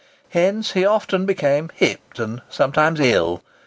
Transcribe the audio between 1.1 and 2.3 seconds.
became "hipped"